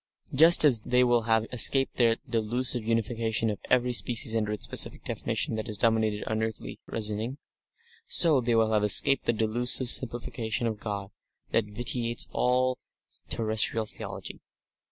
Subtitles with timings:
[0.33, 5.03] Just as they will have escaped that delusive unification of every species under its specific
[5.03, 7.37] definition that has dominated earthly reasoning,
[8.07, 11.11] so they will have escaped the delusive simplification of God
[11.51, 12.79] that vitiates all
[13.29, 14.41] terrestrial theology.